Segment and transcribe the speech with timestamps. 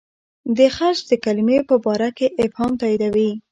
[0.57, 3.31] د خلج د کلمې په باره کې ابهام تاییدوي.